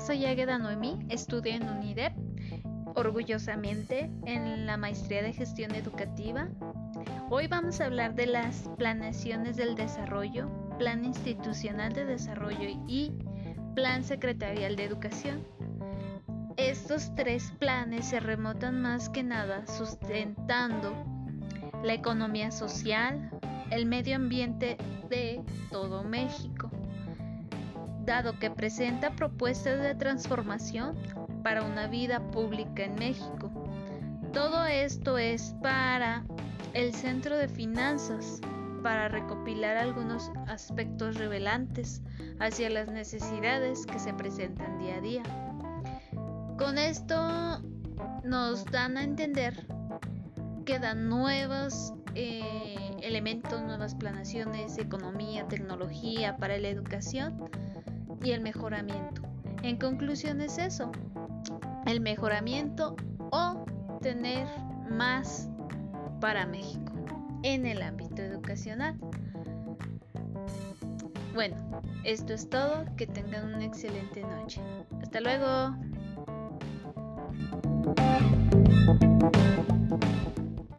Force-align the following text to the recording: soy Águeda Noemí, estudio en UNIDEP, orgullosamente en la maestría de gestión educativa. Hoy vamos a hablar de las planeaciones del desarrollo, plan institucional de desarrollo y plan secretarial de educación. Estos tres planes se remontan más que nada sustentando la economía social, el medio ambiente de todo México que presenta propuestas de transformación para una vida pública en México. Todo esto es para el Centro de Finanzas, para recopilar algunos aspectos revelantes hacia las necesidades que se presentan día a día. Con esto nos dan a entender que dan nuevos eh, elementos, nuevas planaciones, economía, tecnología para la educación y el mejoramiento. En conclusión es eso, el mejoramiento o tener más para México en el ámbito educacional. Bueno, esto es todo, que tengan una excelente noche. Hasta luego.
soy 0.00 0.26
Águeda 0.26 0.58
Noemí, 0.58 0.98
estudio 1.08 1.52
en 1.52 1.68
UNIDEP, 1.68 2.12
orgullosamente 2.94 4.10
en 4.26 4.66
la 4.66 4.76
maestría 4.76 5.22
de 5.22 5.32
gestión 5.32 5.74
educativa. 5.74 6.48
Hoy 7.30 7.46
vamos 7.46 7.80
a 7.80 7.86
hablar 7.86 8.14
de 8.14 8.26
las 8.26 8.68
planeaciones 8.76 9.56
del 9.56 9.74
desarrollo, 9.74 10.50
plan 10.78 11.04
institucional 11.04 11.92
de 11.92 12.04
desarrollo 12.04 12.68
y 12.86 13.12
plan 13.74 14.04
secretarial 14.04 14.76
de 14.76 14.84
educación. 14.84 15.46
Estos 16.56 17.14
tres 17.14 17.52
planes 17.58 18.06
se 18.06 18.20
remontan 18.20 18.82
más 18.82 19.08
que 19.08 19.22
nada 19.22 19.66
sustentando 19.66 20.92
la 21.82 21.94
economía 21.94 22.50
social, 22.50 23.30
el 23.70 23.86
medio 23.86 24.16
ambiente 24.16 24.76
de 25.08 25.42
todo 25.70 26.02
México 26.02 26.70
que 28.38 28.50
presenta 28.50 29.16
propuestas 29.16 29.80
de 29.80 29.94
transformación 29.94 30.94
para 31.42 31.62
una 31.62 31.86
vida 31.86 32.20
pública 32.30 32.84
en 32.84 32.94
México. 32.96 33.50
Todo 34.34 34.66
esto 34.66 35.16
es 35.16 35.54
para 35.62 36.22
el 36.74 36.92
Centro 36.94 37.38
de 37.38 37.48
Finanzas, 37.48 38.42
para 38.82 39.08
recopilar 39.08 39.78
algunos 39.78 40.30
aspectos 40.46 41.16
revelantes 41.16 42.02
hacia 42.38 42.68
las 42.68 42.88
necesidades 42.88 43.86
que 43.86 43.98
se 43.98 44.12
presentan 44.12 44.78
día 44.78 44.96
a 44.96 45.00
día. 45.00 45.22
Con 46.58 46.76
esto 46.76 47.62
nos 48.24 48.66
dan 48.66 48.98
a 48.98 49.04
entender 49.04 49.66
que 50.66 50.78
dan 50.78 51.08
nuevos 51.08 51.94
eh, 52.14 52.76
elementos, 53.00 53.62
nuevas 53.62 53.94
planaciones, 53.94 54.76
economía, 54.76 55.48
tecnología 55.48 56.36
para 56.36 56.58
la 56.58 56.68
educación 56.68 57.48
y 58.22 58.32
el 58.32 58.40
mejoramiento. 58.40 59.22
En 59.62 59.76
conclusión 59.76 60.40
es 60.40 60.58
eso, 60.58 60.90
el 61.86 62.00
mejoramiento 62.00 62.96
o 63.30 63.64
tener 64.00 64.46
más 64.90 65.48
para 66.20 66.46
México 66.46 66.92
en 67.42 67.66
el 67.66 67.82
ámbito 67.82 68.22
educacional. 68.22 68.98
Bueno, 71.34 71.56
esto 72.04 72.34
es 72.34 72.48
todo, 72.48 72.84
que 72.96 73.06
tengan 73.06 73.54
una 73.54 73.64
excelente 73.64 74.22
noche. 74.22 74.60
Hasta 75.00 75.20
luego. 75.20 75.74